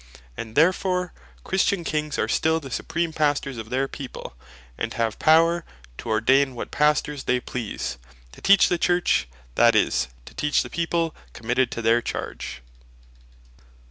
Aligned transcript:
And 0.35 0.55
therefore 0.55 1.13
Christian 1.43 1.83
Kings 1.83 2.17
are 2.17 2.27
still 2.27 2.59
the 2.59 2.71
Supreme 2.71 3.13
Pastors 3.13 3.59
of 3.59 3.69
their 3.69 3.87
people, 3.87 4.33
and 4.75 4.95
have 4.95 5.19
power 5.19 5.63
to 5.99 6.09
ordain 6.09 6.55
what 6.55 6.71
Pastors 6.71 7.25
they 7.25 7.39
please, 7.39 7.99
to 8.31 8.41
teach 8.41 8.67
the 8.67 8.79
Church, 8.79 9.27
that 9.53 9.75
is, 9.75 10.07
to 10.25 10.33
teach 10.33 10.63
the 10.63 10.71
People 10.71 11.13
committed 11.33 11.69
to 11.73 11.83
their 11.83 12.01
charge. 12.01 12.63